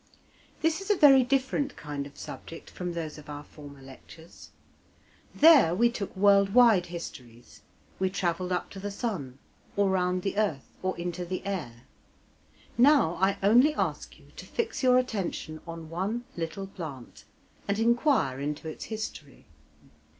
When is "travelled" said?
8.09-8.51